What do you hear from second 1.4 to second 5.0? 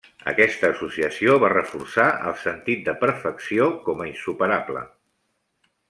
va reforçar el sentit de perfecció com a insuperable.